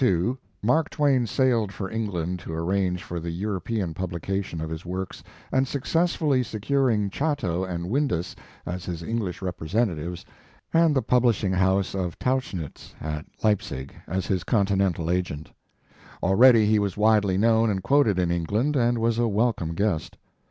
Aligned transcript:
In 0.03 0.07
1872, 0.65 0.67
Mark 0.67 0.89
Twain 0.89 1.27
sailed 1.27 1.71
for 1.71 1.87
Eng 1.91 2.07
land 2.07 2.39
to 2.39 2.51
arrange 2.53 3.03
for 3.03 3.19
the 3.19 3.29
European 3.29 3.93
publi 3.93 4.19
cation 4.19 4.59
of 4.59 4.71
his 4.71 4.83
works 4.83 5.21
and 5.51 5.67
successfully 5.67 6.41
se 6.41 6.57
curing 6.57 7.11
Chatto 7.11 7.63
and 7.63 7.85
Windus, 7.87 8.35
as 8.65 8.85
his 8.85 9.03
Eng 9.03 9.19
lish 9.19 9.43
representatives, 9.43 10.25
and 10.73 10.95
the 10.95 11.03
publishing 11.03 11.53
house 11.53 11.93
of 11.93 12.17
Tauchnitz 12.17 12.95
at 12.99 13.27
Leipzig, 13.43 13.93
as 14.07 14.25
his 14.25 14.43
continental 14.43 15.11
agent. 15.11 15.51
Already 16.23 16.65
he 16.65 16.79
was 16.79 16.97
widely 16.97 17.37
known 17.37 17.69
and 17.69 17.83
quoted 17.83 18.17
in 18.17 18.31
England, 18.31 18.75
and 18.75 18.97
was 18.97 19.19
a 19.19 19.27
welcome 19.27 19.75
guest. 19.75 20.17